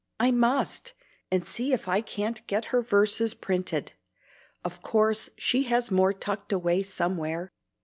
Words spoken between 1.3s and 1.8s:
and see